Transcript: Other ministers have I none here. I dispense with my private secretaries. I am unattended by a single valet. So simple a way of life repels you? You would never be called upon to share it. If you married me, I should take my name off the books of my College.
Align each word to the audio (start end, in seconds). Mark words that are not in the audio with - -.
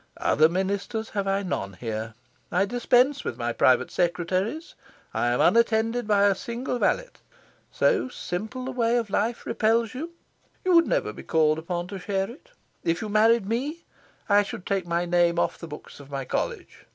Other 0.17 0.49
ministers 0.49 1.09
have 1.09 1.27
I 1.27 1.43
none 1.43 1.73
here. 1.73 2.15
I 2.51 2.65
dispense 2.65 3.23
with 3.23 3.37
my 3.37 3.53
private 3.53 3.91
secretaries. 3.91 4.73
I 5.13 5.27
am 5.27 5.39
unattended 5.39 6.07
by 6.07 6.23
a 6.23 6.33
single 6.33 6.79
valet. 6.79 7.09
So 7.71 8.09
simple 8.09 8.67
a 8.67 8.71
way 8.71 8.97
of 8.97 9.11
life 9.11 9.45
repels 9.45 9.93
you? 9.93 10.13
You 10.65 10.73
would 10.73 10.87
never 10.87 11.13
be 11.13 11.21
called 11.21 11.59
upon 11.59 11.85
to 11.89 11.99
share 11.99 12.31
it. 12.31 12.49
If 12.83 12.99
you 13.03 13.09
married 13.09 13.47
me, 13.47 13.85
I 14.27 14.41
should 14.41 14.65
take 14.65 14.87
my 14.87 15.05
name 15.05 15.37
off 15.37 15.59
the 15.59 15.67
books 15.67 15.99
of 15.99 16.09
my 16.09 16.25
College. 16.25 16.87